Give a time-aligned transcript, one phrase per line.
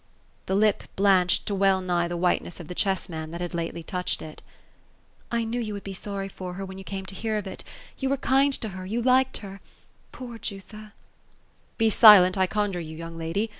[0.47, 3.83] The lip blanched to well nigh the whiteness of the chess man that had lately
[3.83, 4.41] touched it
[4.87, 7.45] *' I knew you would be sorry for her, when you came to hear of
[7.45, 7.63] it.
[7.99, 9.61] You were kind to her; you liked her.
[10.11, 10.93] Poor Jutha
[11.51, 13.47] !"'* Be silent, I conjure you, young lady.